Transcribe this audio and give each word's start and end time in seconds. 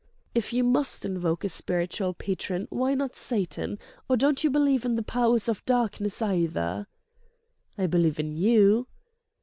"If 0.33 0.51
you 0.51 0.63
must 0.63 1.05
invoke 1.05 1.43
a 1.43 1.49
spiritual 1.49 2.15
patron, 2.15 2.65
why 2.71 2.95
not 2.95 3.15
Satan? 3.15 3.77
Or 4.09 4.17
don't 4.17 4.43
you 4.43 4.49
believe 4.49 4.83
in 4.83 4.95
the 4.95 5.03
Powers 5.03 5.47
of 5.47 5.63
Darkness, 5.65 6.23
either?" 6.23 6.87
"I 7.77 7.85
believe 7.85 8.19
in 8.19 8.35
you." 8.35 8.87